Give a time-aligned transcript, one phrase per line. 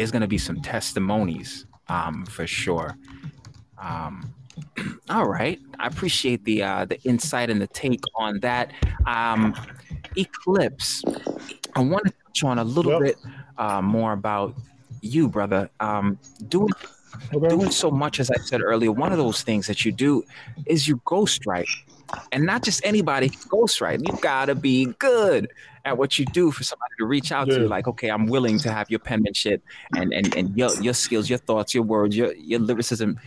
[0.00, 2.96] there's going to be some testimonies um, for sure.
[3.78, 4.34] Um,
[5.10, 8.72] all right, I appreciate the uh, the insight and the take on that.
[9.06, 9.54] Um,
[10.16, 11.04] Eclipse,
[11.76, 13.02] I want to touch on a little yep.
[13.02, 13.16] bit
[13.58, 14.54] uh, more about
[15.02, 15.68] you, brother.
[15.80, 16.70] Um, doing
[17.34, 17.48] okay.
[17.48, 20.24] doing so much, as I said earlier, one of those things that you do
[20.66, 21.68] is you ghostwrite,
[22.32, 24.06] and not just anybody ghostwrite.
[24.06, 25.48] You gotta be good
[25.84, 27.56] at what you do for somebody to reach out yeah.
[27.56, 27.60] to.
[27.62, 27.68] You.
[27.68, 29.62] Like, okay, I'm willing to have your penmanship
[29.96, 33.18] and and and your your skills, your thoughts, your words, your your lyricism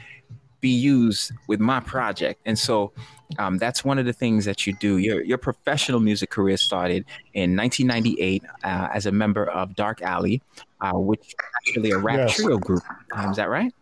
[0.64, 2.40] be used with my project.
[2.46, 2.94] And so
[3.38, 4.98] um, that's one of the things that you do.
[4.98, 10.42] Your your professional music career started in 1998 uh, as a member of Dark Alley,
[10.80, 11.36] uh, which is
[11.68, 12.36] actually a rap yes.
[12.36, 12.84] trio group.
[13.12, 13.74] Um, is that right?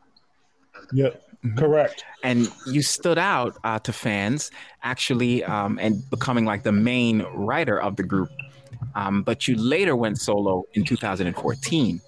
[0.94, 1.58] Yeah, mm-hmm.
[1.58, 2.04] correct.
[2.23, 4.52] And you stood out uh, to fans
[4.84, 8.30] actually, um, and becoming like the main writer of the group.
[8.95, 12.02] Um, but you later went solo in 2014.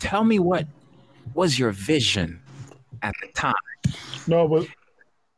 [0.00, 0.66] Tell me what
[1.34, 2.40] was your vision
[3.02, 3.54] at the time?
[4.26, 4.66] No, but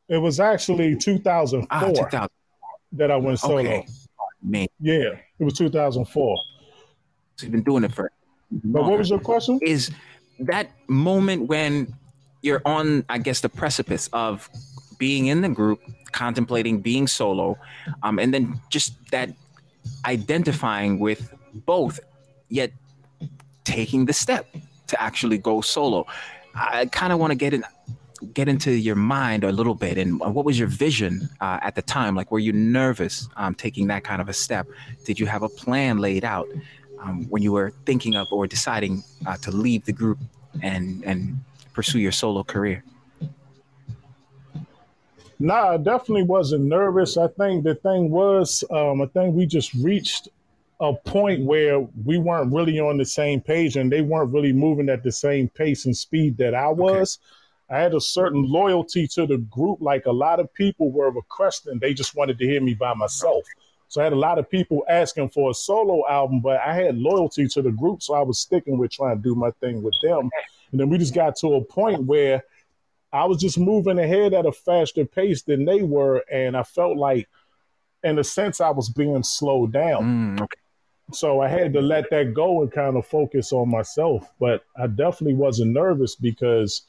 [0.09, 2.29] it was actually 2004 ah, 2000.
[2.93, 3.59] that I went solo.
[3.59, 3.87] Okay.
[4.43, 4.67] Man.
[4.79, 6.37] Yeah, it was 2004.
[7.37, 8.11] So you've been doing it for.
[8.51, 9.59] But what was your question?
[9.63, 9.91] Is
[10.41, 11.95] that moment when
[12.45, 14.51] you're on, I guess, the precipice of
[14.99, 15.81] being in the group,
[16.13, 17.59] contemplating being solo,
[18.03, 19.31] um, and then just that
[20.05, 21.99] identifying with both,
[22.51, 22.71] yet
[23.65, 24.47] taking the step
[24.89, 26.07] to actually go solo.
[26.55, 27.65] I kind of want to get in
[28.33, 31.83] get into your mind a little bit and what was your vision uh, at the
[31.83, 34.67] time like were you nervous um, taking that kind of a step
[35.05, 36.49] did you have a plan laid out
[37.01, 40.19] um, when you were thinking of or deciding uh, to leave the group
[40.63, 41.39] and and
[41.75, 42.83] pursue your solo career
[45.41, 47.17] Nah, I definitely wasn't nervous.
[47.17, 50.29] I think the thing was, um, I think we just reached
[50.81, 54.89] a point where we weren't really on the same page and they weren't really moving
[54.89, 57.19] at the same pace and speed that I was.
[57.71, 57.77] Okay.
[57.77, 59.81] I had a certain loyalty to the group.
[59.81, 63.45] Like a lot of people were requesting, they just wanted to hear me by myself.
[63.89, 66.97] So I had a lot of people asking for a solo album, but I had
[66.97, 68.03] loyalty to the group.
[68.03, 70.31] So I was sticking with trying to do my thing with them.
[70.73, 72.43] And then we just got to a point where
[73.13, 76.25] I was just moving ahead at a faster pace than they were.
[76.33, 77.29] And I felt like,
[78.03, 80.37] in a sense, I was being slowed down.
[80.37, 80.61] Mm, okay.
[81.13, 84.33] So I had to let that go and kind of focus on myself.
[84.41, 86.83] But I definitely wasn't nervous because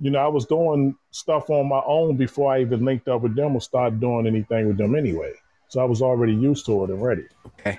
[0.00, 3.36] you know, I was doing stuff on my own before I even linked up with
[3.36, 5.32] them or started doing anything with them anyway.
[5.70, 7.26] So I was already used to it and ready.
[7.46, 7.78] Okay.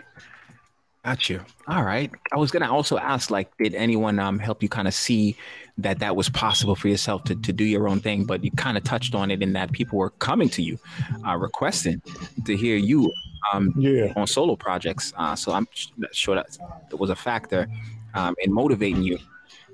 [1.04, 1.42] Got you.
[1.68, 2.10] All right.
[2.32, 5.36] I was gonna also ask, like, did anyone um help you kind of see
[5.78, 8.24] that that was possible for yourself to, to do your own thing?
[8.24, 10.80] But you kind of touched on it in that people were coming to you,
[11.28, 12.02] uh, requesting
[12.46, 13.12] to hear you
[13.52, 14.14] um yeah.
[14.16, 15.12] on solo projects.
[15.18, 15.68] Uh, so I'm
[16.14, 16.58] sure that,
[16.90, 17.68] that was a factor
[18.14, 19.18] um, in motivating you.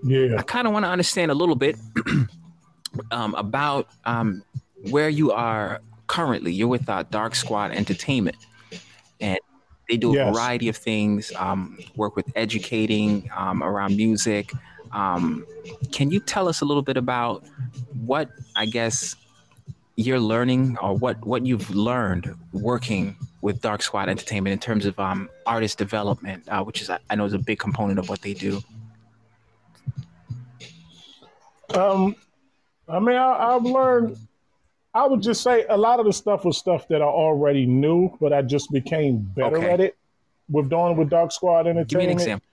[0.03, 0.37] Yeah.
[0.39, 1.77] I kind of want to understand a little bit
[3.11, 4.43] um, about um,
[4.89, 6.51] where you are currently.
[6.53, 8.37] You're with uh, Dark Squad Entertainment,
[9.19, 9.39] and
[9.89, 10.33] they do a yes.
[10.33, 11.31] variety of things.
[11.35, 14.51] Um, work with educating um, around music.
[14.91, 15.45] Um,
[15.91, 17.43] can you tell us a little bit about
[18.05, 19.15] what I guess
[19.95, 24.99] you're learning, or what what you've learned working with Dark Squad Entertainment in terms of
[24.99, 28.33] um, artist development, uh, which is I know is a big component of what they
[28.33, 28.61] do.
[31.73, 32.15] Um,
[32.87, 34.17] I mean, I, have learned.
[34.97, 38.17] I would just say a lot of the stuff was stuff that I already knew,
[38.19, 39.69] but I just became better okay.
[39.69, 39.95] at it
[40.49, 41.89] with doing with Dark Squad Entertainment.
[41.89, 42.47] Give me an example.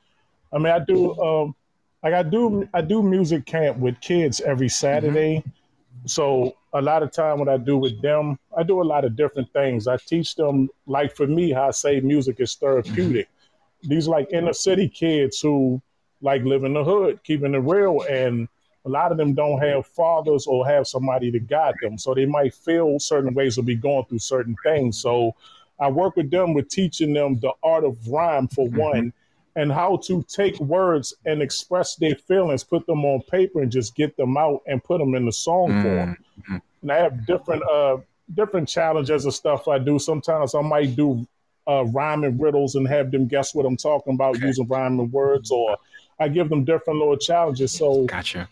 [0.53, 1.19] I mean, I do.
[1.19, 1.55] Um,
[2.03, 5.39] like I do, I do music camp with kids every Saturday.
[5.39, 6.07] Mm-hmm.
[6.07, 9.17] So a lot of time what I do with them, I do a lot of
[9.17, 9.89] different things.
[9.89, 13.27] I teach them, like for me, how I say music is therapeutic.
[13.27, 13.89] Mm-hmm.
[13.89, 15.81] These like inner city kids who
[16.21, 18.49] like live in the hood, keeping it real, and
[18.85, 21.97] a lot of them don't have fathers or have somebody to guide them.
[21.97, 24.99] So they might feel certain ways or be going through certain things.
[24.99, 25.35] So
[25.81, 28.79] I work with them with teaching them the art of rhyme for mm-hmm.
[28.79, 29.13] one
[29.57, 33.95] and how to take words and express their feelings, put them on paper and just
[33.95, 35.83] get them out and put them in the song mm-hmm.
[35.83, 36.63] form.
[36.83, 37.99] And I have different uh
[38.35, 39.99] different challenges and stuff I do.
[39.99, 41.27] Sometimes I might do
[41.67, 44.47] uh, rhyming riddles and have them guess what I'm talking about okay.
[44.47, 45.77] using rhyming words, or
[46.19, 47.73] I give them different little challenges.
[47.73, 48.49] So gotcha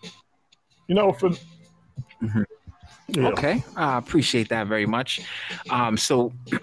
[0.93, 2.43] you know, for mm-hmm.
[3.09, 3.29] yeah.
[3.29, 5.21] okay, I appreciate that very much.
[5.71, 6.33] Um, so.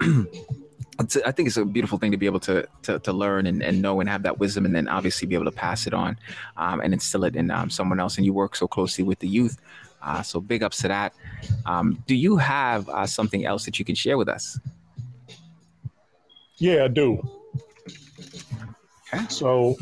[1.24, 3.80] I think it's a beautiful thing to be able to to, to learn and, and,
[3.80, 6.18] know and have that wisdom, and then obviously be able to pass it on
[6.58, 8.18] um, and instill it in um, someone else.
[8.18, 9.56] And you work so closely with the youth,
[10.02, 11.14] uh, so big ups to that.
[11.64, 14.60] Um, do you have uh, something else that you can share with us?
[16.58, 17.26] Yeah, I do.
[19.14, 19.24] Okay.
[19.30, 19.78] So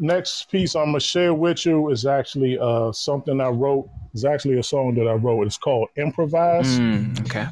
[0.00, 3.88] next piece I'm gonna share with you is actually uh, something I wrote.
[4.12, 5.46] It's actually a song that I wrote.
[5.46, 7.46] It's called "Improvise." Mm, okay.